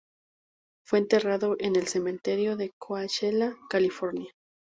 [0.83, 4.31] Fue enterrado en el cementerio de Coachella, California.